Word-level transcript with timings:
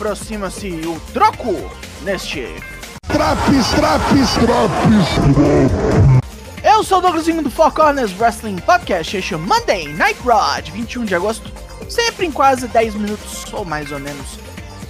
Aproxima-se 0.00 0.68
o 0.86 0.98
troco 1.12 1.54
neste. 2.00 2.48
Traps, 3.06 3.68
traps, 3.76 4.32
traps. 4.32 5.08
Eu 6.64 6.82
sou 6.82 7.00
o 7.00 7.00
Douglasinho 7.02 7.42
do 7.42 7.50
Four 7.50 7.70
Corners 7.72 8.18
Wrestling 8.18 8.56
Podcast, 8.60 9.14
este 9.14 9.34
é 9.34 9.36
o 9.36 9.40
Monday 9.40 9.88
Night 9.88 10.18
Raw, 10.24 10.62
de 10.62 10.70
21 10.70 11.04
de 11.04 11.14
agosto, 11.14 11.52
sempre 11.86 12.24
em 12.24 12.32
quase 12.32 12.66
10 12.66 12.94
minutos, 12.94 13.44
ou 13.52 13.62
mais 13.62 13.92
ou 13.92 13.98
menos. 13.98 14.38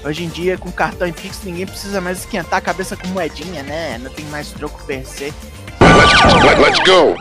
Hoje 0.05 0.23
em 0.23 0.29
dia, 0.29 0.57
com 0.57 0.71
cartão 0.71 1.09
e 1.09 1.13
Pix, 1.13 1.41
ninguém 1.43 1.67
precisa 1.67 2.01
mais 2.01 2.21
esquentar 2.21 2.61
a 2.61 2.63
cabeça 2.63 2.97
com 2.97 3.09
moedinha, 3.09 3.65
né? 3.65 3.99
Não 3.99 4.13
tem 4.13 4.25
mais 4.27 4.51
troco 4.53 4.81
per 4.85 5.05
se. 5.05 5.35
Let's, 5.81 6.57
let's 6.57 6.79
go. 6.87 7.17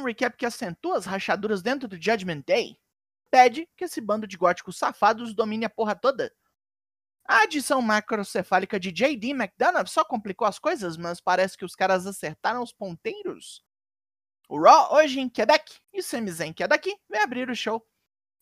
Um 0.00 0.04
recap 0.04 0.36
que 0.36 0.46
acentua 0.46 0.96
as 0.96 1.06
rachaduras 1.06 1.62
dentro 1.62 1.86
do 1.86 2.00
Judgment 2.00 2.42
Day. 2.46 2.78
Pede 3.30 3.68
que 3.76 3.84
esse 3.84 4.00
bando 4.00 4.26
de 4.26 4.36
góticos 4.36 4.76
safados 4.76 5.34
domine 5.34 5.64
a 5.64 5.70
porra 5.70 5.94
toda. 5.94 6.32
A 7.28 7.42
adição 7.42 7.80
macrocefálica 7.80 8.80
de 8.80 8.90
J.D. 8.90 9.28
McDonough 9.30 9.86
só 9.86 10.04
complicou 10.04 10.48
as 10.48 10.58
coisas, 10.58 10.96
mas 10.96 11.20
parece 11.20 11.56
que 11.56 11.64
os 11.64 11.76
caras 11.76 12.06
acertaram 12.06 12.60
os 12.60 12.72
ponteiros. 12.72 13.64
O 14.48 14.60
Raw, 14.60 14.94
hoje 14.94 15.20
em 15.20 15.28
Quebec, 15.28 15.78
e 15.92 16.02
Sami 16.02 16.32
Zayn, 16.32 16.52
que 16.52 16.64
é 16.64 16.66
daqui, 16.66 16.96
vem 17.08 17.20
abrir 17.20 17.48
o 17.48 17.54
show. 17.54 17.86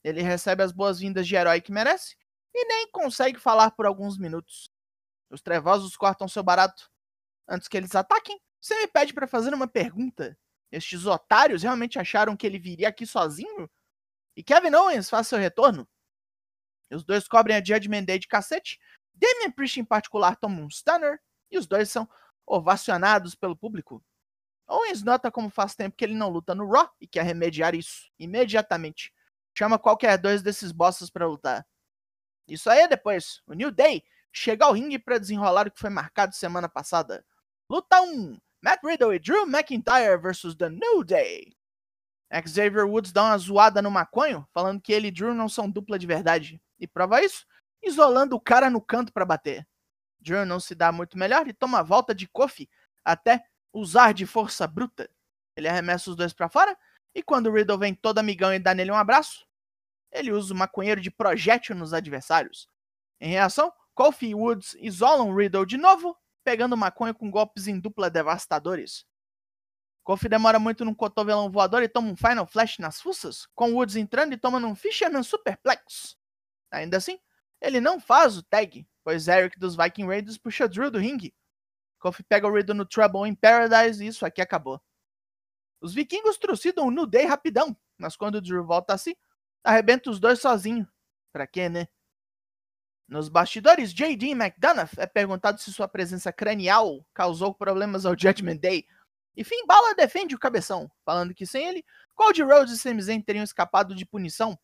Ele 0.03 0.23
recebe 0.23 0.63
as 0.63 0.73
boas-vindas 0.73 1.29
de 1.29 1.37
herói 1.37 1.61
que 1.61 1.71
merece 1.71 2.17
e 2.55 2.65
nem 2.65 2.91
consegue 2.91 3.39
falar 3.39 3.73
por 3.73 3.85
alguns 3.85 4.17
minutos. 4.17 4.71
Os 5.29 5.43
trevosos 5.43 5.95
cortam 5.95 6.27
seu 6.27 6.43
barato. 6.43 6.91
Antes 7.47 7.69
que 7.69 7.77
eles 7.77 7.95
ataquem, 7.95 8.41
Sami 8.59 8.87
pede 8.89 9.13
para 9.13 9.27
fazer 9.27 9.53
uma 9.53 9.69
pergunta. 9.69 10.39
Estes 10.71 11.07
otários 11.07 11.63
realmente 11.63 11.99
acharam 11.99 12.37
que 12.37 12.47
ele 12.47 12.59
viria 12.59 12.89
aqui 12.89 13.07
sozinho? 13.07 13.71
E 14.37 14.43
Kevin 14.43 14.75
Owens 14.75 15.09
faz 15.09 15.27
seu 15.27 15.39
retorno? 15.39 15.89
Os 16.91 17.05
dois 17.05 17.27
cobrem 17.27 17.57
a 17.57 17.65
Judgment 17.65 18.05
Day 18.05 18.19
de 18.19 18.29
cacete. 18.29 18.79
Damian 19.15 19.51
Priest, 19.51 19.81
em 19.81 19.85
particular, 19.85 20.37
toma 20.37 20.61
um 20.61 20.69
stunner. 20.69 21.21
E 21.51 21.59
os 21.59 21.67
dois 21.67 21.91
são 21.91 22.09
ovacionados 22.47 23.35
pelo 23.35 23.57
público. 23.57 24.03
Owens 24.67 25.03
nota 25.03 25.31
como 25.31 25.49
faz 25.49 25.75
tempo 25.75 25.97
que 25.97 26.05
ele 26.05 26.15
não 26.15 26.29
luta 26.29 26.55
no 26.55 26.71
Raw 26.71 26.91
e 27.01 27.07
quer 27.07 27.25
remediar 27.25 27.75
isso 27.75 28.11
imediatamente. 28.19 29.13
Chama 29.57 29.79
qualquer 29.79 30.19
dois 30.19 30.43
desses 30.43 30.73
bosses 30.73 31.11
para 31.11 31.27
lutar. 31.27 31.67
Isso 32.47 32.71
aí 32.71 32.81
é 32.81 32.89
depois. 32.89 33.43
O 33.47 33.55
New 33.55 33.71
Day 33.71 34.05
chega 34.33 34.67
ao 34.67 34.73
ringue 34.73 34.99
para 34.99 35.19
desenrolar 35.19 35.67
o 35.67 35.71
que 35.71 35.81
foi 35.81 35.91
marcado 35.91 36.35
semana 36.35 36.69
passada. 36.69 37.25
Luta 37.69 38.01
1. 38.01 38.39
Matt 38.69 38.85
Riddle 38.85 39.15
e 39.15 39.19
Drew 39.19 39.47
McIntyre 39.47 40.19
versus 40.21 40.55
The 40.55 40.69
New 40.69 41.03
Day. 41.03 41.57
Xavier 42.47 42.87
Woods 42.87 43.13
dá 43.13 43.25
uma 43.25 43.39
zoada 43.39 43.81
no 43.81 43.91
maconho, 43.91 44.47
falando 44.53 44.79
que 44.79 44.93
ele 44.93 45.09
e 45.09 45.11
Drew 45.11 45.33
não 45.33 45.49
são 45.49 45.71
dupla 45.71 45.99
de 45.99 46.07
verdade. 46.07 46.61
E 46.79 46.87
prova 46.87 47.23
isso, 47.23 47.47
isolando 47.83 48.37
o 48.37 48.41
cara 48.41 48.69
no 48.69 48.83
canto 48.83 49.11
para 49.11 49.25
bater. 49.25 49.67
Drew 50.21 50.45
não 50.45 50.61
se 50.61 50.75
dá 50.75 50.93
muito 50.93 51.17
melhor 51.17 51.49
e 51.49 51.55
toma 51.55 51.79
a 51.79 51.83
volta 51.83 52.15
de 52.15 52.29
Kofi 52.29 52.69
até 53.03 53.43
usar 53.73 54.13
de 54.13 54.27
força 54.27 54.67
bruta. 54.67 55.09
Ele 55.57 55.67
arremessa 55.67 56.11
os 56.11 56.17
dois 56.17 56.35
para 56.35 56.51
fora 56.51 56.77
e 57.15 57.23
quando 57.23 57.51
Riddle 57.51 57.79
vem 57.79 57.95
todo 57.95 58.19
amigão 58.19 58.53
e 58.53 58.59
dá 58.59 58.75
nele 58.75 58.91
um 58.91 58.97
abraço, 58.97 59.47
ele 60.13 60.31
usa 60.31 60.53
o 60.53 60.57
maconheiro 60.57 61.01
de 61.01 61.11
projétil 61.11 61.75
nos 61.75 61.95
adversários. 61.95 62.69
Em 63.19 63.31
reação, 63.31 63.73
Kofi 63.95 64.27
e 64.27 64.35
Woods 64.35 64.77
isolam 64.79 65.35
Riddle 65.35 65.65
de 65.65 65.79
novo, 65.79 66.15
pegando 66.49 66.79
maconha 66.79 67.13
com 67.13 67.31
golpes 67.31 67.69
em 67.69 67.79
dupla 67.79 68.09
devastadores. 68.09 69.05
Kofi 70.03 70.31
demora 70.31 70.59
muito 70.59 70.83
num 70.83 70.95
cotovelão 70.95 71.51
voador 71.51 71.83
e 71.83 71.89
toma 71.91 72.09
um 72.09 72.17
Final 72.17 72.47
Flash 72.47 72.79
nas 72.79 73.03
fuças, 73.03 73.47
com 73.55 73.75
Woods 73.75 73.97
entrando 73.97 74.33
e 74.33 74.39
tomando 74.39 74.67
um 74.67 74.75
Fisherman 74.75 75.23
Superplex. 75.23 76.17
Ainda 76.71 76.97
assim, 76.97 77.21
ele 77.61 77.83
não 77.83 78.01
faz 78.01 78.39
o 78.39 78.43
tag, 78.43 78.89
pois 79.05 79.29
Eric 79.29 79.59
dos 79.59 79.77
Viking 79.77 80.07
Raiders 80.07 80.39
puxa 80.39 80.67
Drew 80.67 80.91
do 80.91 80.99
ringue. 80.99 81.35
Kofi 81.99 82.23
pega 82.23 82.49
o 82.49 82.55
Riddle 82.55 82.75
no 82.75 82.87
Trouble 82.87 83.29
in 83.29 83.35
Paradise 83.35 84.03
e 84.03 84.09
isso 84.09 84.25
aqui 84.25 84.41
acabou. 84.41 84.81
Os 85.83 85.93
vikingos 85.93 86.39
trucidam 86.39 86.87
o 86.87 86.91
New 86.91 87.05
Day 87.05 87.27
rapidão, 87.27 87.77
mas 87.99 88.17
quando 88.17 88.41
Drew 88.41 88.65
volta 88.65 88.95
assim, 88.95 89.15
arrebenta 89.63 90.09
os 90.09 90.19
dois 90.19 90.41
sozinho. 90.41 90.89
Pra 91.31 91.47
quê, 91.47 91.69
né? 91.69 91.89
Nos 93.09 93.31
bastidores, 93.31 93.93
J.D. 93.95 94.33
McDonough 94.33 94.91
é 94.99 95.07
perguntado 95.07 95.59
se 95.59 95.73
sua 95.73 95.89
presença 95.89 96.31
cranial 96.31 97.03
causou 97.15 97.55
problemas 97.55 98.05
ao 98.05 98.13
Judgment 98.13 98.59
Day. 98.59 98.85
E 99.35 99.43
Finn 99.43 99.65
Balor 99.67 99.95
defende 99.95 100.35
o 100.35 100.39
cabeção, 100.39 100.91
falando 101.07 101.33
que 101.33 101.47
sem 101.47 101.67
ele, 101.67 101.85
Cody 102.15 102.43
Rhodes 102.43 102.75
e 102.75 102.79
Sami 102.79 103.01
Zayn 103.01 103.23
teriam 103.23 103.45
escapado 103.45 103.95
de 103.95 104.05
punição. 104.05 104.59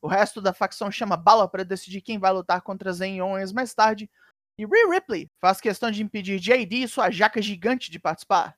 O 0.00 0.08
resto 0.08 0.40
da 0.40 0.54
facção 0.54 0.90
chama 0.90 1.14
Balor 1.14 1.50
para 1.50 1.62
decidir 1.62 2.00
quem 2.00 2.18
vai 2.18 2.32
lutar 2.32 2.62
contra 2.62 2.90
Zayn 2.90 3.20
Owens 3.20 3.52
mais 3.52 3.74
tarde. 3.74 4.10
E 4.56 4.64
Rhea 4.64 4.88
Ripley 4.88 5.30
faz 5.38 5.60
questão 5.60 5.90
de 5.90 6.02
impedir 6.02 6.38
J.D. 6.38 6.76
e 6.76 6.88
sua 6.88 7.10
jaca 7.10 7.42
gigante 7.42 7.90
de 7.90 7.98
participar. 7.98 8.56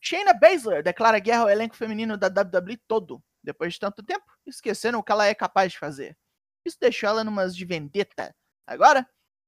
Shayna 0.00 0.32
Baszler 0.32 0.82
declara 0.82 1.18
guerra 1.20 1.42
ao 1.42 1.50
elenco 1.50 1.76
feminino 1.76 2.16
da 2.16 2.26
WWE 2.26 2.76
todo. 2.88 3.22
Depois 3.42 3.74
de 3.74 3.78
tanto 3.78 4.02
tempo, 4.02 4.24
esqueceram 4.46 4.98
o 4.98 5.02
que 5.02 5.12
ela 5.12 5.26
é 5.26 5.34
capaz 5.34 5.72
de 5.72 5.78
fazer. 5.78 6.16
Isso 6.64 6.76
deixou 6.80 7.08
ela 7.08 7.22
numas 7.22 7.54
de 7.54 7.64
vendetta. 7.64 8.34
Agora, 8.70 9.04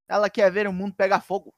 ela 0.08 0.28
quer 0.28 0.50
ver 0.50 0.66
o 0.66 0.72
mundo 0.72 0.96
pegar 0.96 1.20
fogo. 1.20 1.54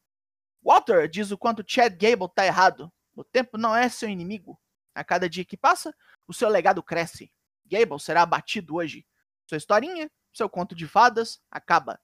Walter 0.62 1.08
diz 1.08 1.30
o 1.30 1.38
quanto 1.38 1.64
Chad 1.66 1.94
Gable 1.96 2.28
tá 2.28 2.44
errado. 2.44 2.92
O 3.16 3.24
tempo 3.24 3.56
não 3.56 3.74
é 3.74 3.88
seu 3.88 4.06
inimigo. 4.06 4.60
A 4.94 5.02
cada 5.02 5.30
dia 5.30 5.46
que 5.46 5.56
passa, 5.56 5.96
o 6.28 6.34
seu 6.34 6.50
legado 6.50 6.82
cresce. 6.82 7.32
Gable 7.64 7.98
será 7.98 8.20
abatido 8.20 8.74
hoje. 8.74 9.06
Sua 9.46 9.56
historinha, 9.56 10.10
seu 10.30 10.46
conto 10.46 10.74
de 10.74 10.86
fadas, 10.86 11.40
acaba. 11.50 11.98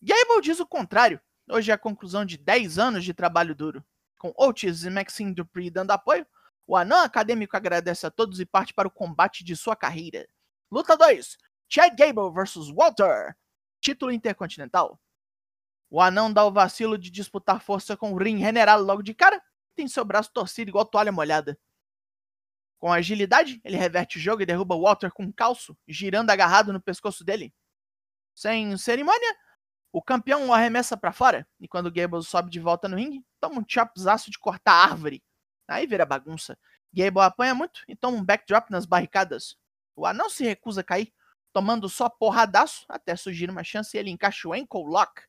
Gable 0.00 0.40
diz 0.40 0.58
o 0.60 0.66
contrário. 0.66 1.20
Hoje 1.46 1.70
é 1.70 1.74
a 1.74 1.78
conclusão 1.78 2.24
de 2.24 2.38
10 2.38 2.78
anos 2.78 3.04
de 3.04 3.12
trabalho 3.12 3.54
duro. 3.54 3.84
Com 4.18 4.32
Otis 4.34 4.84
e 4.84 4.88
Maxine 4.88 5.34
Dupree 5.34 5.68
dando 5.68 5.90
apoio, 5.90 6.26
o 6.66 6.74
anão 6.74 7.04
acadêmico 7.04 7.54
agradece 7.54 8.06
a 8.06 8.10
todos 8.10 8.40
e 8.40 8.46
parte 8.46 8.72
para 8.72 8.88
o 8.88 8.90
combate 8.90 9.44
de 9.44 9.54
sua 9.54 9.76
carreira. 9.76 10.26
Luta 10.70 10.96
2: 10.96 11.36
Chad 11.68 11.94
Gable 11.94 12.32
vs 12.32 12.70
Walter. 12.74 13.36
Título 13.84 14.10
intercontinental. 14.10 14.98
O 15.90 16.00
anão 16.00 16.32
dá 16.32 16.42
o 16.42 16.50
vacilo 16.50 16.96
de 16.96 17.10
disputar 17.10 17.60
força 17.60 17.94
com 17.94 18.14
o 18.14 18.16
ring 18.16 18.38
general 18.38 18.80
logo 18.80 19.02
de 19.02 19.12
cara 19.12 19.36
e 19.36 19.74
tem 19.76 19.86
seu 19.86 20.02
braço 20.06 20.32
torcido 20.32 20.70
igual 20.70 20.86
toalha 20.86 21.12
molhada. 21.12 21.58
Com 22.78 22.90
agilidade, 22.90 23.60
ele 23.62 23.76
reverte 23.76 24.16
o 24.16 24.20
jogo 24.20 24.40
e 24.40 24.46
derruba 24.46 24.74
Walter 24.74 25.12
com 25.12 25.24
um 25.24 25.30
calço, 25.30 25.76
girando 25.86 26.30
agarrado 26.30 26.72
no 26.72 26.80
pescoço 26.80 27.22
dele. 27.22 27.52
Sem 28.34 28.74
cerimônia, 28.78 29.36
o 29.92 30.00
campeão 30.00 30.48
o 30.48 30.54
arremessa 30.54 30.96
para 30.96 31.12
fora, 31.12 31.46
e 31.60 31.68
quando 31.68 31.92
Gable 31.92 32.24
sobe 32.24 32.50
de 32.50 32.60
volta 32.60 32.88
no 32.88 32.96
ringue, 32.96 33.22
toma 33.38 33.60
um 33.60 33.64
chopzaço 33.68 34.30
de 34.30 34.38
cortar 34.38 34.72
árvore. 34.72 35.22
Aí 35.68 35.86
vira 35.86 36.06
bagunça. 36.06 36.58
Gable 36.90 37.20
apanha 37.20 37.54
muito 37.54 37.82
e 37.86 37.94
toma 37.94 38.16
um 38.16 38.24
backdrop 38.24 38.70
nas 38.70 38.86
barricadas. 38.86 39.58
O 39.94 40.06
anão 40.06 40.30
se 40.30 40.42
recusa 40.42 40.80
a 40.80 40.84
cair, 40.84 41.12
tomando 41.54 41.88
só 41.88 42.10
porradaço 42.10 42.84
até 42.88 43.14
surgir 43.14 43.48
uma 43.48 43.62
chance 43.62 43.96
e 43.96 44.00
ele 44.00 44.10
encaixa 44.10 44.48
o 44.48 44.52
ankle 44.52 44.82
lock. 44.82 45.22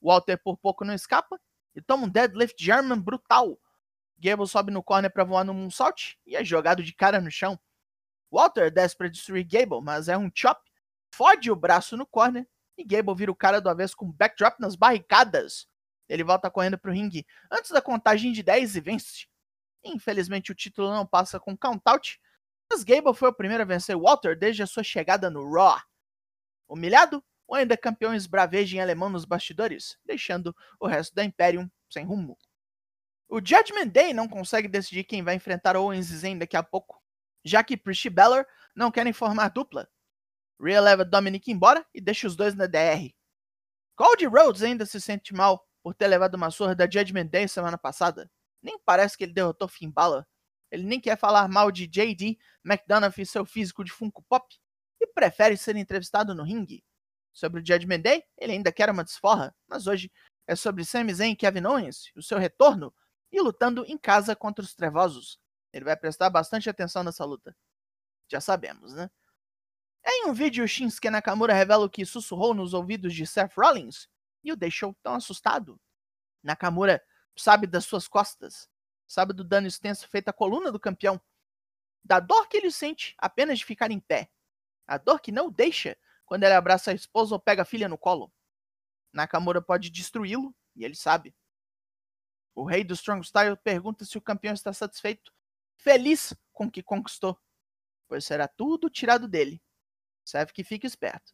Walter 0.00 0.38
por 0.38 0.56
pouco 0.56 0.84
não 0.84 0.94
escapa 0.94 1.38
e 1.74 1.82
toma 1.82 2.06
um 2.06 2.08
deadlift 2.08 2.64
German 2.64 3.00
brutal. 3.00 3.60
Gable 4.16 4.46
sobe 4.46 4.70
no 4.70 4.80
corner 4.80 5.12
para 5.12 5.24
voar 5.24 5.44
no 5.44 5.52
moonsault 5.52 6.16
e 6.24 6.36
é 6.36 6.44
jogado 6.44 6.84
de 6.84 6.94
cara 6.94 7.20
no 7.20 7.32
chão. 7.32 7.58
Walter 8.30 8.70
desce 8.70 8.96
para 8.96 9.08
destruir 9.08 9.44
Gable, 9.44 9.82
mas 9.82 10.08
é 10.08 10.16
um 10.16 10.30
chop, 10.32 10.62
fode 11.12 11.50
o 11.50 11.56
braço 11.56 11.96
no 11.96 12.06
corner 12.06 12.46
e 12.78 12.84
Gable 12.84 13.16
vira 13.16 13.32
o 13.32 13.36
cara 13.36 13.60
do 13.60 13.68
avesso 13.68 13.96
com 13.96 14.12
backdrop 14.12 14.60
nas 14.60 14.76
barricadas. 14.76 15.66
Ele 16.08 16.22
volta 16.22 16.48
correndo 16.48 16.78
pro 16.78 16.92
ringue 16.92 17.26
antes 17.50 17.72
da 17.72 17.82
contagem 17.82 18.30
de 18.30 18.44
10 18.44 18.76
e 18.76 18.80
vence. 18.80 19.26
Infelizmente 19.82 20.52
o 20.52 20.54
título 20.54 20.90
não 20.90 21.04
passa 21.04 21.40
com 21.40 21.56
countout, 21.56 22.20
mas 22.70 22.84
Gable 22.84 23.14
foi 23.14 23.28
o 23.28 23.34
primeiro 23.34 23.62
a 23.62 23.66
vencer 23.66 23.98
Walter 23.98 24.38
desde 24.38 24.62
a 24.62 24.66
sua 24.66 24.84
chegada 24.84 25.28
no 25.28 25.50
Raw. 25.52 25.80
Humilhado, 26.68 27.22
o 27.48 27.54
ainda 27.56 27.76
campeão 27.76 28.14
esbraveja 28.14 28.76
em 28.76 28.80
alemão 28.80 29.08
nos 29.08 29.24
bastidores, 29.24 29.98
deixando 30.04 30.54
o 30.78 30.86
resto 30.86 31.12
da 31.14 31.24
Imperium 31.24 31.68
sem 31.90 32.04
rumo. 32.04 32.38
O 33.28 33.38
Judgment 33.38 33.88
Day 33.88 34.12
não 34.12 34.28
consegue 34.28 34.68
decidir 34.68 35.02
quem 35.02 35.22
vai 35.22 35.34
enfrentar 35.34 35.76
Owens 35.76 36.10
e 36.10 36.18
Zayn 36.18 36.38
daqui 36.38 36.56
a 36.56 36.62
pouco, 36.62 37.02
já 37.44 37.64
que 37.64 37.76
Priest 37.76 38.06
e 38.06 38.10
Balor 38.10 38.46
não 38.74 38.90
querem 38.90 39.12
formar 39.12 39.48
dupla. 39.48 39.88
Rhea 40.60 40.80
leva 40.80 41.04
Dominic 41.04 41.50
embora 41.50 41.84
e 41.92 42.00
deixa 42.00 42.26
os 42.26 42.36
dois 42.36 42.54
na 42.54 42.66
DR. 42.66 43.12
Cody 43.96 44.26
Rhodes 44.26 44.62
ainda 44.62 44.86
se 44.86 45.00
sente 45.00 45.34
mal 45.34 45.66
por 45.82 45.94
ter 45.94 46.06
levado 46.06 46.34
uma 46.34 46.50
surra 46.50 46.74
da 46.74 46.84
Judgment 46.84 47.26
Day 47.26 47.48
semana 47.48 47.78
passada. 47.78 48.30
Nem 48.62 48.78
parece 48.78 49.16
que 49.16 49.24
ele 49.24 49.32
derrotou 49.32 49.66
Finn 49.66 49.90
Balor. 49.90 50.24
Ele 50.70 50.84
nem 50.84 51.00
quer 51.00 51.18
falar 51.18 51.48
mal 51.48 51.70
de 51.70 51.86
JD 51.86 52.38
McDonough 52.64 53.18
e 53.18 53.26
seu 53.26 53.44
físico 53.44 53.84
de 53.84 53.90
Funko 53.90 54.22
Pop 54.22 54.56
e 55.00 55.06
prefere 55.06 55.56
ser 55.56 55.76
entrevistado 55.76 56.34
no 56.34 56.42
ringue. 56.42 56.84
Sobre 57.32 57.60
o 57.60 57.66
Judgment 57.66 58.00
Day, 58.00 58.24
ele 58.36 58.52
ainda 58.52 58.72
quer 58.72 58.90
uma 58.90 59.04
desforra, 59.04 59.54
mas 59.68 59.86
hoje 59.86 60.10
é 60.46 60.56
sobre 60.56 60.84
Sami 60.84 61.14
Zayn 61.14 61.32
e 61.32 61.36
Kevin 61.36 61.64
Owens, 61.64 62.10
o 62.16 62.22
seu 62.22 62.38
retorno, 62.38 62.92
e 63.32 63.40
lutando 63.40 63.84
em 63.86 63.96
casa 63.96 64.34
contra 64.34 64.64
os 64.64 64.74
Trevosos. 64.74 65.38
Ele 65.72 65.84
vai 65.84 65.96
prestar 65.96 66.28
bastante 66.30 66.68
atenção 66.68 67.04
nessa 67.04 67.24
luta. 67.24 67.56
Já 68.28 68.40
sabemos, 68.40 68.94
né? 68.94 69.10
Em 70.04 70.26
um 70.26 70.32
vídeo, 70.32 70.66
Shinsuke 70.66 71.10
Nakamura 71.10 71.54
revela 71.54 71.84
o 71.84 71.90
que 71.90 72.04
sussurrou 72.04 72.54
nos 72.54 72.74
ouvidos 72.74 73.14
de 73.14 73.26
Seth 73.26 73.52
Rollins 73.56 74.08
e 74.42 74.50
o 74.52 74.56
deixou 74.56 74.96
tão 75.02 75.14
assustado. 75.14 75.80
Nakamura 76.42 77.02
sabe 77.36 77.66
das 77.66 77.84
suas 77.84 78.08
costas, 78.08 78.68
sabe 79.10 79.32
do 79.32 79.42
dano 79.42 79.66
extenso 79.66 80.06
feito 80.06 80.28
à 80.28 80.32
coluna 80.32 80.70
do 80.70 80.78
campeão, 80.78 81.20
da 82.04 82.20
dor 82.20 82.48
que 82.48 82.56
ele 82.56 82.70
sente 82.70 83.16
apenas 83.18 83.58
de 83.58 83.64
ficar 83.64 83.90
em 83.90 83.98
pé, 83.98 84.30
a 84.86 84.96
dor 84.98 85.20
que 85.20 85.32
não 85.32 85.48
o 85.48 85.50
deixa 85.50 85.98
quando 86.24 86.44
ele 86.44 86.54
abraça 86.54 86.92
a 86.92 86.94
esposa 86.94 87.34
ou 87.34 87.40
pega 87.40 87.62
a 87.62 87.64
filha 87.64 87.88
no 87.88 87.98
colo. 87.98 88.32
Nakamura 89.12 89.60
pode 89.60 89.90
destruí-lo 89.90 90.54
e 90.76 90.84
ele 90.84 90.94
sabe. 90.94 91.34
O 92.54 92.64
rei 92.64 92.84
do 92.84 92.94
Strong 92.94 93.26
Style 93.26 93.56
pergunta 93.56 94.04
se 94.04 94.16
o 94.16 94.22
campeão 94.22 94.54
está 94.54 94.72
satisfeito, 94.72 95.32
feliz 95.76 96.32
com 96.52 96.66
o 96.66 96.70
que 96.70 96.80
conquistou, 96.80 97.36
pois 98.06 98.24
será 98.24 98.46
tudo 98.46 98.88
tirado 98.88 99.26
dele. 99.26 99.60
Serve 100.24 100.52
que 100.52 100.62
fique 100.62 100.86
esperto. 100.86 101.32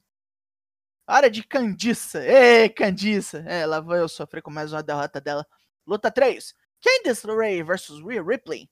Hora 1.07 1.29
de 1.29 1.45
Candiça. 1.45 2.25
Ê, 2.25 2.71
Candiça. 2.71 3.41
É, 3.41 3.67
lá 3.67 3.81
vou 3.81 3.97
eu 3.97 4.09
sofrer 4.09 4.41
com 4.41 4.51
mais 4.51 4.73
uma 4.73 4.83
derrota 4.83 5.21
dela. 5.21 5.47
Luta 5.87 6.11
3. 6.11 6.55
Candice 6.83 7.27
LeRae 7.27 7.63
versus 7.63 8.03
Rhea 8.03 8.23
Ripley. 8.23 8.69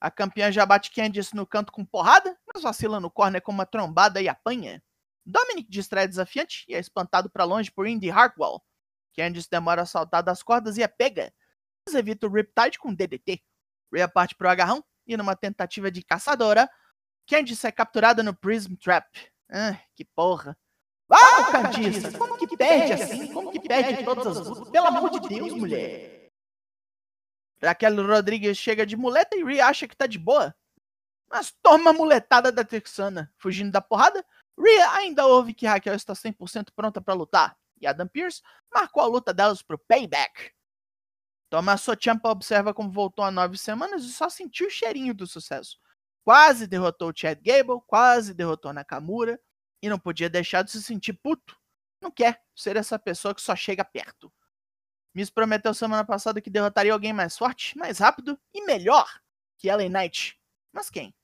A 0.00 0.10
campeã 0.10 0.52
já 0.52 0.64
bate 0.66 0.90
Candice 0.90 1.34
no 1.34 1.46
canto 1.46 1.72
com 1.72 1.84
porrada, 1.84 2.36
mas 2.52 2.62
vacila 2.62 3.00
no 3.00 3.10
corner 3.10 3.40
com 3.40 3.52
uma 3.52 3.66
trombada 3.66 4.20
e 4.20 4.28
apanha. 4.28 4.82
Dominic 5.24 5.68
distrai 5.68 6.06
desafiante 6.06 6.64
e 6.68 6.74
é 6.74 6.78
espantado 6.78 7.28
para 7.30 7.44
longe 7.44 7.70
por 7.72 7.86
Indy 7.86 8.10
Hartwell. 8.10 8.62
Candice 9.16 9.48
demora 9.50 9.82
a 9.82 9.86
saltar 9.86 10.22
das 10.22 10.42
cordas 10.42 10.76
e 10.76 10.82
é 10.82 10.88
pega, 10.88 11.32
mas 11.86 11.94
evita 11.94 12.26
o 12.26 12.30
Riptide 12.30 12.78
com 12.78 12.94
DDT. 12.94 13.42
Rhea 13.92 14.08
parte 14.08 14.34
pro 14.34 14.48
agarrão 14.48 14.84
e 15.06 15.16
numa 15.16 15.34
tentativa 15.34 15.90
de 15.90 16.02
caçadora, 16.02 16.68
Candice 17.26 17.66
é 17.66 17.72
capturada 17.72 18.22
no 18.22 18.34
Prism 18.34 18.74
Trap. 18.76 19.06
Ah, 19.50 19.80
que 19.94 20.04
porra. 20.04 20.56
Ah, 21.10 21.50
Candice, 21.50 22.16
como 22.16 22.36
que 22.36 22.56
perde 22.56 22.92
assim? 22.92 23.32
Como 23.32 23.50
que 23.50 23.60
perde 23.60 24.04
todas 24.04 24.26
as 24.26 24.46
lutas? 24.46 24.70
Pelo 24.70 24.86
amor 24.86 25.10
de 25.10 25.28
Deus, 25.28 25.52
mulher. 25.54 26.15
Raquel 27.62 28.06
Rodrigues 28.06 28.58
chega 28.58 28.84
de 28.84 28.96
muleta 28.96 29.36
e 29.36 29.44
Rhea 29.44 29.66
acha 29.66 29.88
que 29.88 29.96
tá 29.96 30.06
de 30.06 30.18
boa. 30.18 30.54
Mas 31.28 31.52
toma 31.62 31.90
a 31.90 31.92
muletada 31.92 32.52
da 32.52 32.64
Texana. 32.64 33.32
Fugindo 33.36 33.72
da 33.72 33.80
porrada, 33.80 34.24
Rhea 34.58 34.90
ainda 34.92 35.26
ouve 35.26 35.54
que 35.54 35.66
Raquel 35.66 35.94
está 35.94 36.12
100% 36.12 36.68
pronta 36.74 37.00
para 37.00 37.14
lutar. 37.14 37.56
E 37.80 37.86
Adam 37.86 38.08
Pearce 38.08 38.42
marcou 38.72 39.02
a 39.02 39.06
luta 39.06 39.34
delas 39.34 39.62
pro 39.62 39.78
Payback. 39.78 40.52
Tommaso 41.50 41.94
Ciampa 42.00 42.28
observa 42.30 42.74
como 42.74 42.90
voltou 42.90 43.24
há 43.24 43.30
nove 43.30 43.56
semanas 43.56 44.04
e 44.04 44.12
só 44.12 44.28
sentiu 44.28 44.66
o 44.66 44.70
cheirinho 44.70 45.14
do 45.14 45.26
sucesso. 45.26 45.78
Quase 46.24 46.66
derrotou 46.66 47.12
Chad 47.14 47.38
Gable, 47.40 47.80
quase 47.86 48.34
derrotou 48.34 48.72
Nakamura 48.72 49.40
e 49.80 49.88
não 49.88 49.98
podia 49.98 50.28
deixar 50.28 50.62
de 50.62 50.72
se 50.72 50.82
sentir 50.82 51.12
puto. 51.12 51.56
Não 52.00 52.10
quer 52.10 52.42
ser 52.54 52.76
essa 52.76 52.98
pessoa 52.98 53.34
que 53.34 53.40
só 53.40 53.54
chega 53.54 53.84
perto. 53.84 54.32
Miss 55.16 55.30
prometeu 55.30 55.72
semana 55.72 56.04
passada 56.04 56.42
que 56.42 56.50
derrotaria 56.50 56.92
alguém 56.92 57.10
mais 57.10 57.38
forte, 57.38 57.74
mais 57.78 57.98
rápido 58.00 58.38
e 58.52 58.62
melhor 58.66 59.08
que 59.56 59.66
Ellen 59.66 59.88
Knight. 59.88 60.38
Mas 60.70 60.90
quem? 60.90 61.16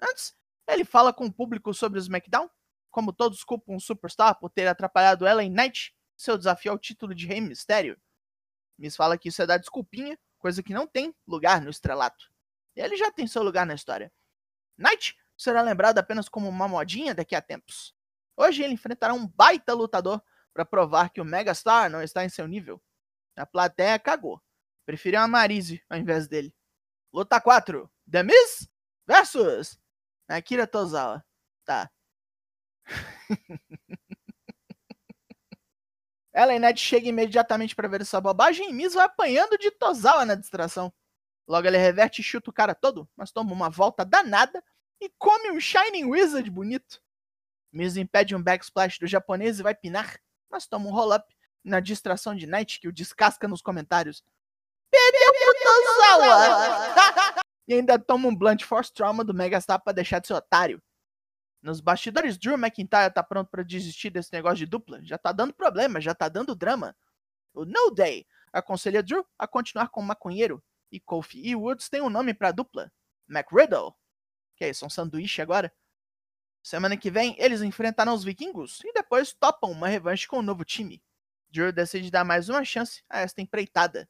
Antes, 0.00 0.32
ele 0.64 0.84
fala 0.84 1.12
com 1.12 1.26
o 1.26 1.32
público 1.32 1.74
sobre 1.74 1.98
o 1.98 2.00
SmackDown, 2.00 2.48
como 2.88 3.12
todos 3.12 3.42
culpam 3.42 3.74
o 3.74 3.80
Superstar 3.80 4.38
por 4.38 4.48
ter 4.48 4.68
atrapalhado 4.68 5.26
Ellen 5.26 5.50
Knight 5.50 5.92
seu 6.16 6.38
desafio 6.38 6.70
ao 6.70 6.78
título 6.78 7.12
de 7.12 7.26
Rei 7.26 7.40
Mistério. 7.40 8.00
Miss 8.78 8.94
fala 8.94 9.18
que 9.18 9.28
isso 9.28 9.42
é 9.42 9.46
dar 9.46 9.58
desculpinha, 9.58 10.16
coisa 10.38 10.62
que 10.62 10.72
não 10.72 10.86
tem 10.86 11.12
lugar 11.26 11.60
no 11.60 11.68
estrelato. 11.68 12.30
E 12.76 12.80
ele 12.80 12.96
já 12.96 13.10
tem 13.10 13.26
seu 13.26 13.42
lugar 13.42 13.66
na 13.66 13.74
história. 13.74 14.12
Knight 14.78 15.18
será 15.36 15.62
lembrado 15.62 15.98
apenas 15.98 16.28
como 16.28 16.48
uma 16.48 16.68
modinha 16.68 17.12
daqui 17.12 17.34
a 17.34 17.42
tempos. 17.42 17.92
Hoje 18.36 18.62
ele 18.62 18.74
enfrentará 18.74 19.12
um 19.12 19.26
baita 19.26 19.74
lutador 19.74 20.22
para 20.54 20.64
provar 20.64 21.10
que 21.10 21.20
o 21.20 21.24
Megastar 21.24 21.90
não 21.90 22.00
está 22.00 22.24
em 22.24 22.28
seu 22.28 22.46
nível. 22.46 22.80
A 23.36 23.44
plateia 23.44 23.98
cagou. 23.98 24.42
Preferiu 24.86 25.20
a 25.20 25.28
Marise 25.28 25.82
ao 25.88 25.98
invés 25.98 26.26
dele. 26.26 26.54
Luta 27.12 27.40
4. 27.40 27.90
The 28.10 28.22
Miz 28.22 28.68
versus 29.06 29.78
Akira 30.28 30.66
Tozawa. 30.66 31.24
Tá. 31.64 31.90
Ellen 36.32 36.60
Knight 36.60 36.78
chega 36.78 37.08
imediatamente 37.08 37.74
para 37.74 37.88
ver 37.88 38.02
essa 38.02 38.20
bobagem 38.20 38.68
e 38.68 38.72
Miz 38.72 38.94
vai 38.94 39.06
apanhando 39.06 39.56
de 39.56 39.70
Tozawa 39.70 40.26
na 40.26 40.34
distração. 40.34 40.92
Logo 41.48 41.66
ele 41.66 41.78
reverte 41.78 42.20
e 42.20 42.24
chuta 42.24 42.50
o 42.50 42.52
cara 42.52 42.74
todo, 42.74 43.08
mas 43.16 43.30
toma 43.30 43.52
uma 43.52 43.70
volta 43.70 44.04
danada 44.04 44.62
e 45.00 45.10
come 45.18 45.50
um 45.50 45.60
Shining 45.60 46.04
Wizard 46.04 46.50
bonito. 46.50 47.02
Miz 47.72 47.96
impede 47.96 48.34
um 48.34 48.42
backsplash 48.42 48.98
do 48.98 49.06
japonês 49.06 49.58
e 49.58 49.62
vai 49.62 49.74
pinar, 49.74 50.20
mas 50.50 50.66
toma 50.66 50.88
um 50.88 50.92
roll-up 50.92 51.35
na 51.66 51.80
distração 51.80 52.34
de 52.34 52.46
Knight 52.46 52.80
que 52.80 52.88
o 52.88 52.92
descasca 52.92 53.48
nos 53.48 53.60
comentários. 53.60 54.22
Perdeu 54.90 55.32
pro 55.32 55.54
e 57.66 57.74
ainda 57.74 57.98
toma 57.98 58.28
um 58.28 58.34
blunt 58.34 58.62
force 58.62 58.92
trauma 58.92 59.24
do 59.24 59.34
Megastar 59.34 59.82
pra 59.82 59.92
deixar 59.92 60.20
de 60.20 60.28
ser 60.28 60.34
otário. 60.34 60.80
Nos 61.60 61.80
bastidores, 61.80 62.38
Drew 62.38 62.54
McIntyre 62.54 63.12
tá 63.12 63.22
pronto 63.22 63.50
para 63.50 63.64
desistir 63.64 64.10
desse 64.10 64.32
negócio 64.32 64.58
de 64.58 64.66
dupla. 64.66 65.00
Já 65.02 65.18
tá 65.18 65.32
dando 65.32 65.52
problema, 65.52 66.00
já 66.00 66.14
tá 66.14 66.28
dando 66.28 66.54
drama. 66.54 66.96
O 67.52 67.64
No 67.64 67.90
Day 67.90 68.24
aconselha 68.52 69.02
Drew 69.02 69.26
a 69.36 69.48
continuar 69.48 69.88
com 69.88 70.00
o 70.00 70.04
maconheiro. 70.04 70.62
E 70.92 71.00
Kofi 71.00 71.40
e 71.44 71.56
Woods 71.56 71.88
têm 71.88 72.00
um 72.00 72.08
nome 72.08 72.32
pra 72.32 72.52
dupla: 72.52 72.92
McRiddle. 73.28 73.92
Que 74.54 74.66
é 74.66 74.70
isso, 74.70 74.86
um 74.86 74.90
sanduíche 74.90 75.42
agora? 75.42 75.72
Semana 76.62 76.96
que 76.96 77.10
vem, 77.10 77.34
eles 77.38 77.62
enfrentarão 77.62 78.14
os 78.14 78.22
vikingos 78.22 78.80
e 78.84 78.92
depois 78.92 79.32
topam 79.32 79.70
uma 79.70 79.88
revanche 79.88 80.28
com 80.28 80.38
o 80.38 80.42
novo 80.42 80.64
time. 80.64 81.02
Drew 81.56 81.72
decide 81.72 82.10
dar 82.10 82.22
mais 82.22 82.50
uma 82.50 82.62
chance 82.62 83.02
a 83.08 83.20
esta 83.20 83.40
empreitada. 83.40 84.06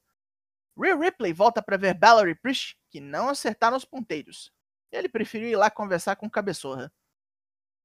Rhea 0.76 0.96
Ripley 0.96 1.32
volta 1.32 1.62
para 1.62 1.76
ver 1.76 1.94
Balor 1.94 2.28
e 2.28 2.34
Priest, 2.34 2.76
que 2.90 3.00
não 3.00 3.28
acertaram 3.28 3.76
os 3.76 3.84
ponteiros. 3.84 4.52
Ele 4.90 5.08
preferiu 5.08 5.48
ir 5.48 5.54
lá 5.54 5.70
conversar 5.70 6.16
com 6.16 6.26
o 6.26 6.30
cabeçorra. 6.30 6.92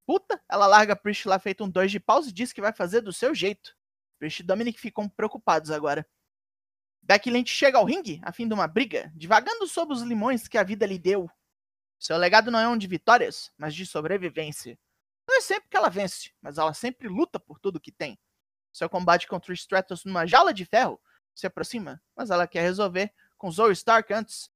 Puta, 0.03 0.41
ela 0.49 0.65
larga 0.65 0.95
Priest 0.95 1.27
lá 1.27 1.37
feito 1.37 1.63
um 1.63 1.69
dois 1.69 1.91
de 1.91 1.99
paus 1.99 2.27
e 2.27 2.31
diz 2.31 2.51
que 2.51 2.59
vai 2.59 2.73
fazer 2.73 3.01
do 3.01 3.13
seu 3.13 3.35
jeito. 3.35 3.77
Priest 4.18 4.39
e 4.39 4.44
Dominic 4.44 4.80
ficam 4.80 5.07
preocupados 5.07 5.69
agora. 5.69 6.09
Becky 7.03 7.30
Lynch 7.30 7.53
chega 7.53 7.77
ao 7.77 7.85
ringue 7.85 8.19
a 8.23 8.33
fim 8.33 8.47
de 8.47 8.56
uma 8.56 8.68
briga, 8.68 9.11
divagando 9.15 9.68
sobre 9.68 9.94
os 9.94 10.01
limões 10.01 10.47
que 10.47 10.57
a 10.57 10.63
vida 10.63 10.87
lhe 10.87 10.97
deu. 10.97 11.30
Seu 11.99 12.18
legado 12.18 12.49
não 12.49 12.59
é 12.59 12.68
um 12.68 12.77
de 12.77 12.87
vitórias, 12.87 13.51
mas 13.56 13.75
de 13.75 13.85
sobrevivência. 13.85 14.77
Não 15.27 15.37
é 15.37 15.41
sempre 15.41 15.69
que 15.69 15.77
ela 15.77 15.89
vence, 15.89 16.31
mas 16.41 16.57
ela 16.57 16.73
sempre 16.73 17.07
luta 17.07 17.39
por 17.39 17.59
tudo 17.59 17.80
que 17.80 17.91
tem. 17.91 18.18
Seu 18.71 18.90
combate 18.90 19.28
contra 19.28 19.51
o 19.51 19.54
Stratos 19.54 20.06
numa 20.06 20.25
jaula 20.25 20.54
de 20.54 20.66
ferro 20.66 20.99
se 21.33 21.47
aproxima, 21.47 22.01
mas 22.16 22.30
ela 22.30 22.47
quer 22.47 22.61
resolver 22.61 23.13
com 23.37 23.51
Zoe 23.51 23.73
Stark 23.73 24.13
antes. 24.13 24.49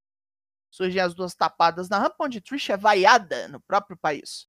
Surgem 0.69 1.01
as 1.01 1.13
duas 1.13 1.33
tapadas 1.33 1.89
na 1.89 1.97
rampa 1.97 2.23
onde 2.23 2.41
Trish 2.41 2.69
é 2.69 2.77
vaiada 2.77 3.47
no 3.47 3.59
próprio 3.61 3.97
país. 3.97 4.47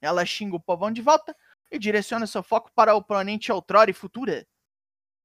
Ela 0.00 0.24
xinga 0.24 0.56
o 0.56 0.60
povão 0.60 0.90
de 0.92 1.02
volta 1.02 1.36
e 1.70 1.78
direciona 1.78 2.26
seu 2.26 2.42
foco 2.42 2.70
para 2.74 2.94
o 2.94 2.98
oponente 2.98 3.50
outrora 3.50 3.90
e 3.90 3.94
futura. 3.94 4.46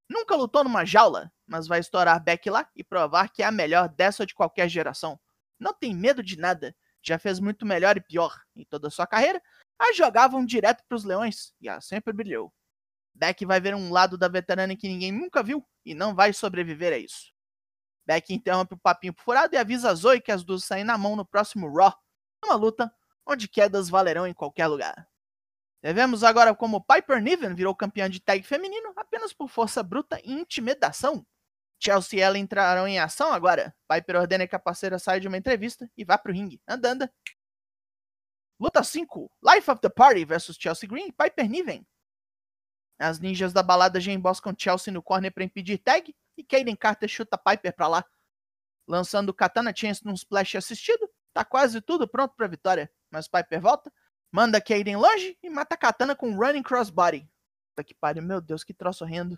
Nunca 0.10 0.36
lutou 0.36 0.64
numa 0.64 0.86
jaula, 0.86 1.32
mas 1.46 1.68
vai 1.68 1.80
estourar 1.80 2.24
Beck 2.24 2.50
lá 2.50 2.70
e 2.76 2.84
provar 2.84 3.30
que 3.30 3.44
é 3.44 3.46
a 3.46 3.52
melhor 3.52 3.90
dessa 3.90 4.26
de 4.26 4.34
qualquer 4.34 4.70
geração. 4.70 5.20
Não 5.60 5.74
tem 5.74 5.96
medo 5.96 6.24
de 6.24 6.38
nada, 6.38 6.76
já 7.02 7.20
fez 7.20 7.40
muito 7.40 7.66
melhor 7.66 7.98
e 7.98 8.02
pior 8.02 8.34
em 8.56 8.64
toda 8.64 8.88
a 8.88 8.92
sua 8.92 9.08
carreira, 9.08 9.42
a 9.80 9.94
jogavam 9.94 10.46
direto 10.46 10.84
para 10.88 10.96
os 10.96 11.04
leões 11.04 11.54
e 11.60 11.68
ela 11.68 11.82
sempre 11.82 12.14
brilhou. 12.14 12.54
Beck 13.18 13.44
vai 13.46 13.60
ver 13.60 13.74
um 13.74 13.92
lado 13.92 14.16
da 14.18 14.28
veterana 14.28 14.76
que 14.76 14.88
ninguém 14.88 15.12
nunca 15.12 15.42
viu 15.42 15.66
e 15.84 15.96
não 15.96 16.14
vai 16.14 16.32
sobreviver 16.32 16.94
a 16.94 16.98
isso. 16.98 17.34
Beck 18.06 18.32
interrompe 18.32 18.76
o 18.76 18.80
papinho 18.80 19.14
furado 19.18 19.56
e 19.56 19.58
avisa 19.58 19.90
a 19.90 19.96
Zoe 19.96 20.22
que 20.22 20.32
as 20.32 20.44
duas 20.44 20.64
saem 20.64 20.84
na 20.84 20.98
mão 20.98 21.16
no 21.16 21.26
próximo 21.26 21.68
Raw, 21.74 21.94
numa 22.44 22.56
luta 22.56 22.94
onde 23.26 23.48
quedas 23.48 23.90
valerão 23.90 24.28
em 24.28 24.34
qualquer 24.34 24.68
lugar. 24.68 25.10
Devemos 25.82 26.24
agora 26.24 26.56
como 26.56 26.84
Piper 26.84 27.22
Niven 27.22 27.56
virou 27.56 27.76
campeã 27.76 28.10
de 28.10 28.20
tag 28.20 28.44
feminino 28.44 28.94
apenas 28.96 29.34
por 29.34 29.50
força 29.50 29.82
bruta 29.82 30.20
e 30.24 30.32
intimidação. 30.32 31.26
Chelsea 31.80 32.20
e 32.20 32.22
ela 32.22 32.38
entrarão 32.38 32.88
em 32.88 33.00
ação 33.00 33.34
agora. 33.34 33.76
Piper 33.88 34.16
ordena 34.16 34.48
que 34.48 34.56
a 34.56 34.60
parceira 34.60 34.98
saia 35.00 35.20
de 35.20 35.28
uma 35.28 35.38
entrevista 35.38 35.90
e 35.98 36.06
vá 36.06 36.18
pro 36.18 36.34
ringue. 36.34 36.62
Andanda. 36.68 37.12
Luta 38.60 38.84
5. 38.84 39.32
Life 39.44 39.70
of 39.70 39.82
the 39.82 39.90
Party 39.90 40.26
versus 40.26 40.58
Chelsea 40.60 40.88
Green 40.88 41.08
e 41.08 41.12
Piper 41.12 41.48
Niven. 41.48 41.86
As 43.00 43.20
ninjas 43.20 43.54
da 43.54 43.62
balada 43.62 44.00
já 44.00 44.12
emboscam 44.12 44.56
Chelsea 44.58 44.92
no 44.92 45.04
corner 45.04 45.32
para 45.32 45.44
impedir 45.44 45.78
tag 45.78 46.16
e 46.36 46.44
Kaden 46.44 46.76
Carter 46.76 47.08
chuta 47.08 47.38
Piper 47.38 47.74
para 47.74 47.88
lá. 47.88 48.06
Lançando 48.88 49.34
Katana 49.34 49.74
Chance 49.76 50.06
num 50.06 50.14
splash 50.14 50.56
assistido, 50.56 51.10
tá 51.34 51.46
quase 51.46 51.82
tudo 51.82 52.08
pronto 52.08 52.36
para 52.36 52.48
vitória. 52.48 52.92
Mas 53.12 53.28
Piper 53.28 53.62
volta, 53.62 53.94
manda 54.32 54.62
Kaden 54.62 54.96
longe 54.96 55.38
e 55.44 55.50
mata 55.50 55.78
Katana 55.78 56.16
com 56.16 56.30
um 56.30 56.38
running 56.38 56.64
crossbody. 56.64 57.30
Puta 57.70 57.84
que 57.84 57.94
pariu, 57.94 58.24
meu 58.24 58.42
Deus, 58.42 58.64
que 58.64 58.74
troço 58.74 59.04
horrendo. 59.04 59.38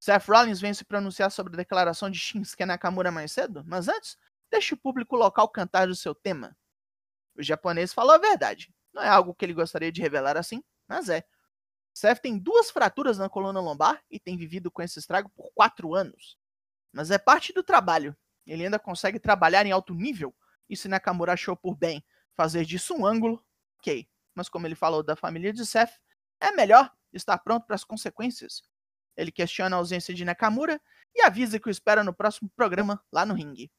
Seth 0.00 0.26
Rollins 0.26 0.60
vem 0.60 0.72
se 0.72 0.82
pronunciar 0.82 1.30
sobre 1.30 1.52
a 1.52 1.56
declaração 1.58 2.08
de 2.08 2.18
Shinsuke 2.18 2.64
Nakamura 2.64 3.10
mais 3.10 3.32
cedo, 3.32 3.62
mas 3.66 3.86
antes, 3.86 4.16
deixe 4.50 4.72
o 4.72 4.78
público 4.78 5.14
local 5.14 5.46
cantar 5.50 5.90
o 5.90 5.94
seu 5.94 6.14
tema. 6.14 6.56
O 7.36 7.42
japonês 7.42 7.92
falou 7.92 8.14
a 8.14 8.18
verdade. 8.18 8.72
Não 8.94 9.02
é 9.02 9.08
algo 9.08 9.34
que 9.34 9.44
ele 9.44 9.52
gostaria 9.52 9.92
de 9.92 10.00
revelar 10.00 10.38
assim, 10.38 10.64
mas 10.88 11.10
é. 11.10 11.22
Seth 12.00 12.20
tem 12.20 12.38
duas 12.38 12.70
fraturas 12.70 13.18
na 13.18 13.28
coluna 13.28 13.60
lombar 13.60 14.02
e 14.10 14.18
tem 14.18 14.34
vivido 14.34 14.70
com 14.70 14.80
esse 14.80 14.98
estrago 14.98 15.28
por 15.36 15.52
quatro 15.52 15.94
anos. 15.94 16.38
Mas 16.90 17.10
é 17.10 17.18
parte 17.18 17.52
do 17.52 17.62
trabalho. 17.62 18.16
Ele 18.46 18.64
ainda 18.64 18.78
consegue 18.78 19.20
trabalhar 19.20 19.66
em 19.66 19.70
alto 19.70 19.94
nível, 19.94 20.34
e 20.66 20.74
se 20.74 20.88
Nakamura 20.88 21.34
achou 21.34 21.54
por 21.54 21.76
bem 21.76 22.02
fazer 22.34 22.64
disso 22.64 22.94
um 22.94 23.04
ângulo, 23.04 23.44
ok. 23.78 24.08
Mas 24.34 24.48
como 24.48 24.66
ele 24.66 24.74
falou 24.74 25.02
da 25.02 25.14
família 25.14 25.52
de 25.52 25.66
Seth, 25.66 26.00
é 26.40 26.50
melhor 26.52 26.90
estar 27.12 27.36
pronto 27.36 27.66
para 27.66 27.74
as 27.74 27.84
consequências. 27.84 28.62
Ele 29.14 29.30
questiona 29.30 29.76
a 29.76 29.78
ausência 29.78 30.14
de 30.14 30.24
Nakamura 30.24 30.80
e 31.14 31.20
avisa 31.20 31.60
que 31.60 31.68
o 31.68 31.70
espera 31.70 32.02
no 32.02 32.14
próximo 32.14 32.48
programa 32.56 33.04
lá 33.12 33.26
no 33.26 33.34
ringue. 33.34 33.70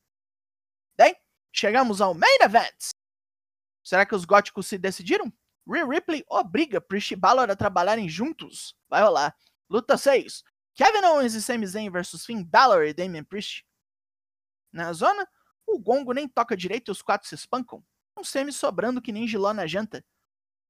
Bem, 0.95 1.15
chegamos 1.51 2.01
ao 2.01 2.13
main 2.13 2.37
event. 2.43 2.91
Será 3.83 4.05
que 4.05 4.13
os 4.13 4.25
góticos 4.25 4.67
se 4.67 4.77
decidiram? 4.77 5.33
Rhea 5.67 5.85
Ripley 5.85 6.25
obriga 6.29 6.81
Priest 6.81 7.13
e 7.13 7.15
Balor 7.15 7.49
a 7.49 7.55
trabalharem 7.55 8.09
juntos. 8.09 8.75
Vai 8.89 9.01
rolar. 9.01 9.35
Luta 9.69 9.97
6. 9.97 10.43
Kevin 10.73 11.05
Owens 11.05 11.33
e 11.33 11.41
Sami 11.41 11.67
Zayn 11.67 11.89
versus 11.89 12.25
Finn 12.25 12.43
Balor 12.43 12.85
e 12.85 12.93
Damian 12.93 13.23
Priest. 13.23 13.65
Na 14.71 14.91
zona, 14.93 15.27
o 15.67 15.79
gongo 15.79 16.13
nem 16.13 16.27
toca 16.27 16.55
direito 16.55 16.89
e 16.89 16.91
os 16.91 17.01
quatro 17.01 17.27
se 17.27 17.35
espancam. 17.35 17.83
Um 18.17 18.23
Sami 18.23 18.51
sobrando 18.51 19.01
que 19.01 19.11
nem 19.11 19.27
giló 19.27 19.53
na 19.53 19.67
janta. 19.67 20.03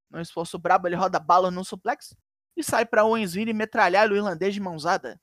No 0.10 0.19
esforço 0.19 0.60
brabo, 0.60 0.88
ele 0.88 0.95
roda 0.95 1.19
Balor 1.19 1.51
num 1.51 1.63
suplex 1.63 2.15
e 2.55 2.63
sai 2.63 2.86
para 2.86 3.05
Owens 3.05 3.33
vir 3.33 3.48
e 3.48 3.53
metralhar 3.53 4.12
o 4.12 4.15
irlandês 4.15 4.53
de 4.53 4.60
mãozada. 4.60 5.19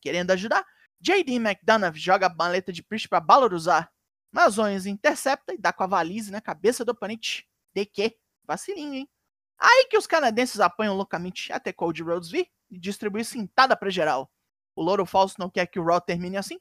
Querendo 0.00 0.30
ajudar, 0.30 0.64
JD 1.00 1.36
McDonough 1.36 1.94
joga 1.94 2.26
a 2.26 2.34
maleta 2.34 2.72
de 2.72 2.82
Priest 2.82 3.08
para 3.08 3.20
Balor 3.20 3.52
usar. 3.52 3.90
Mas 4.30 4.58
Owens 4.58 4.86
intercepta 4.86 5.52
e 5.52 5.58
dá 5.58 5.72
com 5.72 5.82
a 5.82 5.86
valise 5.86 6.30
na 6.30 6.40
cabeça 6.40 6.84
do 6.84 6.92
oponente. 6.92 7.48
De 7.74 7.84
que? 7.84 8.16
Vacilinho, 8.50 8.94
hein? 8.94 9.08
Aí 9.56 9.86
que 9.88 9.96
os 9.96 10.06
canadenses 10.06 10.58
apanham 10.58 10.96
loucamente 10.96 11.52
até 11.52 11.72
Cody 11.72 12.02
Rhodes 12.02 12.30
vir 12.30 12.48
e 12.68 12.78
distribuir 12.78 13.24
cintada 13.24 13.76
para 13.76 13.90
geral. 13.90 14.28
O 14.74 14.82
Louro 14.82 15.06
Falso 15.06 15.36
não 15.38 15.48
quer 15.48 15.66
que 15.66 15.78
o 15.78 15.84
Raw 15.84 16.00
termine 16.00 16.36
assim 16.36 16.58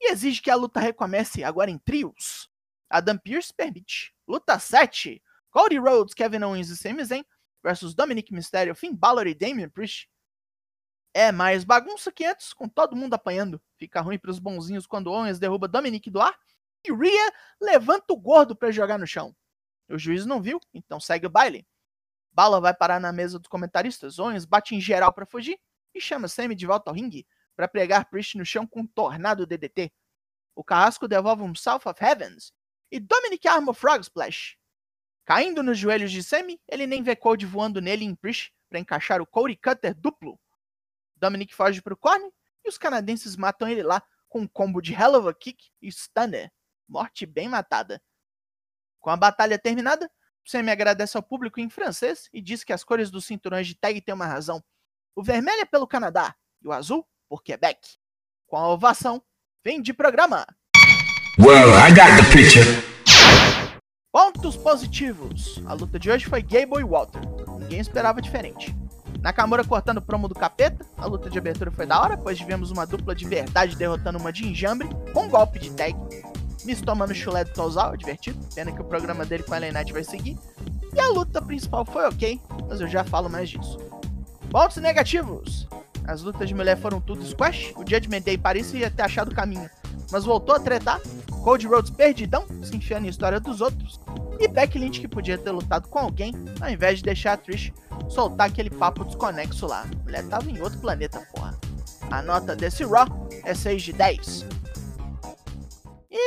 e 0.00 0.10
exige 0.10 0.42
que 0.42 0.50
a 0.50 0.56
luta 0.56 0.80
recomece 0.80 1.44
agora 1.44 1.70
em 1.70 1.78
trios. 1.78 2.50
Adam 2.90 3.16
Pearce 3.18 3.54
permite. 3.54 4.12
Luta 4.26 4.58
7. 4.58 5.22
Cody 5.50 5.78
Rhodes, 5.78 6.14
Kevin 6.14 6.42
Owens 6.42 6.70
e 6.70 6.76
Sami 6.76 7.04
Zayn 7.04 7.24
versus 7.62 7.94
Dominic 7.94 8.32
Mysterio, 8.32 8.74
Finn 8.74 8.94
Balor 8.94 9.28
e 9.28 9.34
Damian 9.34 9.68
Priest. 9.68 10.08
É 11.14 11.30
mais 11.30 11.62
bagunça 11.62 12.10
que 12.10 12.24
antes, 12.24 12.52
com 12.52 12.68
todo 12.68 12.96
mundo 12.96 13.14
apanhando. 13.14 13.62
Fica 13.78 14.00
ruim 14.00 14.18
para 14.18 14.30
os 14.30 14.40
bonzinhos 14.40 14.86
quando 14.86 15.12
Owens 15.12 15.38
derruba 15.38 15.68
Dominic 15.68 16.10
do 16.10 16.20
ar 16.20 16.36
e 16.84 16.92
Rhea 16.92 17.32
levanta 17.60 18.12
o 18.12 18.16
gordo 18.16 18.56
para 18.56 18.72
jogar 18.72 18.98
no 18.98 19.06
chão. 19.06 19.36
O 19.88 19.98
juiz 19.98 20.24
não 20.24 20.40
viu, 20.40 20.60
então 20.72 20.98
segue 20.98 21.26
o 21.26 21.30
baile. 21.30 21.66
Balor 22.32 22.60
vai 22.60 22.74
parar 22.74 22.98
na 23.00 23.12
mesa 23.12 23.38
dos 23.38 23.48
comentaristas, 23.48 24.18
Owens 24.18 24.44
bate 24.44 24.74
em 24.74 24.80
geral 24.80 25.12
para 25.12 25.26
fugir 25.26 25.58
e 25.94 26.00
chama 26.00 26.28
Sammy 26.28 26.54
de 26.54 26.66
volta 26.66 26.90
ao 26.90 26.94
ringue 26.94 27.26
para 27.54 27.68
pregar 27.68 28.08
Priest 28.08 28.38
no 28.38 28.44
chão 28.44 28.66
com 28.66 28.80
um 28.80 28.86
tornado 28.86 29.46
DDT. 29.46 29.92
O 30.54 30.64
carrasco 30.64 31.06
devolve 31.06 31.42
um 31.42 31.54
South 31.54 31.82
of 31.86 32.02
Heavens 32.02 32.52
e 32.90 32.98
Dominic 32.98 33.46
arma 33.46 33.70
o 33.70 33.74
Frog 33.74 34.00
Splash. 34.00 34.56
Caindo 35.24 35.62
nos 35.62 35.78
joelhos 35.78 36.10
de 36.10 36.22
Sammy, 36.22 36.60
ele 36.68 36.86
nem 36.86 37.02
vê 37.02 37.14
Cody 37.14 37.46
voando 37.46 37.80
nele 37.80 38.04
em 38.04 38.14
Priest 38.14 38.52
para 38.68 38.78
encaixar 38.78 39.20
o 39.20 39.26
Cody 39.26 39.56
Cutter 39.56 39.94
duplo. 39.94 40.38
Dominic 41.16 41.54
foge 41.54 41.80
para 41.80 41.94
o 41.94 41.96
corner 41.96 42.32
e 42.64 42.68
os 42.68 42.78
canadenses 42.78 43.36
matam 43.36 43.68
ele 43.68 43.82
lá 43.82 44.02
com 44.28 44.40
um 44.40 44.48
combo 44.48 44.80
de 44.80 44.92
Hell 44.92 45.14
of 45.14 45.28
a 45.28 45.34
Kick 45.34 45.70
e 45.80 45.92
Stunner. 45.92 46.50
Morte 46.88 47.26
bem 47.26 47.48
matada. 47.48 48.02
Com 49.02 49.10
a 49.10 49.16
batalha 49.16 49.58
terminada, 49.58 50.08
Sammy 50.46 50.70
agradece 50.70 51.16
ao 51.16 51.22
público 51.24 51.58
em 51.58 51.68
francês 51.68 52.28
e 52.32 52.40
diz 52.40 52.62
que 52.62 52.72
as 52.72 52.84
cores 52.84 53.10
dos 53.10 53.24
cinturões 53.24 53.66
de 53.66 53.74
tag 53.74 54.00
têm 54.00 54.14
uma 54.14 54.26
razão. 54.26 54.62
O 55.14 55.24
vermelho 55.24 55.60
é 55.60 55.64
pelo 55.64 55.88
Canadá 55.88 56.32
e 56.62 56.68
o 56.68 56.72
azul 56.72 57.04
por 57.28 57.42
Quebec. 57.42 57.80
Com 58.46 58.56
a 58.56 58.68
ovação, 58.68 59.20
vem 59.64 59.82
de 59.82 59.92
programa. 59.92 60.46
Well, 61.40 61.70
I 61.74 61.90
got 61.90 62.16
the 62.16 62.32
picture. 62.32 62.64
Pontos 64.12 64.56
positivos. 64.56 65.60
A 65.66 65.72
luta 65.72 65.98
de 65.98 66.08
hoje 66.08 66.26
foi 66.26 66.40
Gable 66.40 66.80
e 66.80 66.84
Walter. 66.84 67.22
Ninguém 67.58 67.80
esperava 67.80 68.22
diferente. 68.22 68.72
Nakamura 69.20 69.64
cortando 69.64 70.00
promo 70.00 70.28
do 70.28 70.34
capeta. 70.34 70.86
A 70.96 71.06
luta 71.06 71.28
de 71.28 71.38
abertura 71.38 71.72
foi 71.72 71.86
da 71.86 72.00
hora, 72.00 72.16
pois 72.16 72.38
tivemos 72.38 72.70
uma 72.70 72.86
dupla 72.86 73.16
de 73.16 73.26
verdade 73.26 73.74
derrotando 73.74 74.18
uma 74.18 74.32
de 74.32 74.46
enjambre 74.46 74.88
com 75.12 75.24
um 75.24 75.28
golpe 75.28 75.58
de 75.58 75.72
tag. 75.72 75.96
Miss 76.64 76.80
tomando 76.80 77.14
chulé 77.14 77.44
do 77.44 77.52
Tozawa, 77.52 77.96
divertido. 77.96 78.38
Pena 78.54 78.72
que 78.72 78.80
o 78.80 78.84
programa 78.84 79.24
dele 79.24 79.42
com 79.42 79.54
a 79.54 79.60
Knight 79.60 79.92
vai 79.92 80.04
seguir. 80.04 80.38
E 80.94 81.00
a 81.00 81.08
luta 81.08 81.40
principal 81.40 81.84
foi 81.84 82.04
ok, 82.06 82.40
mas 82.68 82.80
eu 82.80 82.88
já 82.88 83.02
falo 83.04 83.28
mais 83.28 83.48
disso. 83.48 83.78
Pontos 84.50 84.76
negativos. 84.76 85.66
As 86.06 86.22
lutas 86.22 86.48
de 86.48 86.54
mulher 86.54 86.76
foram 86.76 87.00
tudo 87.00 87.24
squash. 87.24 87.72
O 87.76 87.80
Judgment 87.80 88.22
Day 88.22 88.36
parecia 88.36 88.90
ter 88.90 89.02
achado 89.02 89.30
o 89.30 89.34
caminho, 89.34 89.68
mas 90.10 90.24
voltou 90.24 90.54
a 90.54 90.60
tretar. 90.60 91.00
Cody 91.42 91.66
Rhodes 91.66 91.90
perdidão, 91.90 92.46
se 92.62 92.76
enfiando 92.76 93.06
em 93.06 93.10
história 93.10 93.40
dos 93.40 93.60
outros. 93.60 94.00
E 94.38 94.46
Becky 94.46 94.78
Lynch 94.78 95.00
que 95.00 95.08
podia 95.08 95.38
ter 95.38 95.50
lutado 95.50 95.88
com 95.88 95.98
alguém, 95.98 96.34
ao 96.60 96.68
invés 96.68 96.98
de 96.98 97.04
deixar 97.04 97.32
a 97.32 97.36
Trish 97.36 97.72
soltar 98.08 98.48
aquele 98.48 98.70
papo 98.70 99.04
desconexo 99.04 99.66
lá. 99.66 99.82
A 99.82 100.02
mulher 100.04 100.24
tava 100.28 100.50
em 100.50 100.60
outro 100.60 100.78
planeta, 100.78 101.20
porra. 101.34 101.56
A 102.10 102.20
nota 102.20 102.54
desse 102.54 102.84
Raw 102.84 103.06
é 103.44 103.54
6 103.54 103.82
de 103.82 103.92
10. 103.92 104.46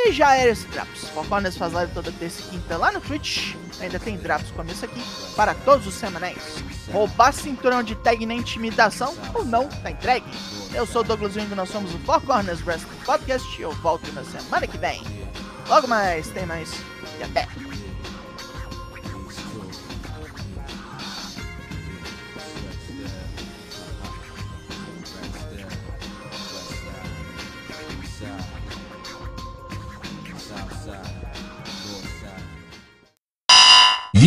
E 0.06 0.12
já 0.12 0.36
era 0.36 0.52
esse 0.52 0.68
Drops. 0.68 1.10
Foconas 1.10 1.58
faz 1.58 1.74
live 1.74 1.92
toda 1.92 2.12
terça 2.12 2.40
e 2.42 2.52
quinta 2.52 2.78
lá 2.78 2.92
no 2.92 3.02
Twitch. 3.02 3.56
Ainda 3.82 4.00
tem 4.00 4.16
Drops 4.18 4.52
como 4.52 4.70
esse 4.70 4.86
aqui 4.86 5.02
para 5.36 5.56
todos 5.56 5.88
os 5.88 5.96
semanais. 5.96 6.64
Roubar 6.92 7.34
cinturão 7.34 7.82
de 7.82 7.96
tag 7.96 8.24
na 8.24 8.36
intimidação 8.36 9.18
ou 9.34 9.44
não, 9.44 9.68
tá 9.68 9.90
entregue. 9.90 10.28
Eu 10.76 10.86
sou 10.86 11.02
o 11.02 11.04
Douglas 11.04 11.36
Wing, 11.36 11.56
nós 11.56 11.70
somos 11.70 11.92
o 11.96 11.98
Four 12.00 12.22
Corners 12.22 12.62
Wrestling 12.64 13.00
Podcast 13.04 13.60
eu 13.60 13.72
volto 13.72 14.12
na 14.14 14.24
semana 14.24 14.68
que 14.68 14.78
vem. 14.78 15.02
Logo 15.68 15.88
mais, 15.88 16.28
tem 16.28 16.46
mais 16.46 16.72
e 17.20 17.24
até! 17.24 17.48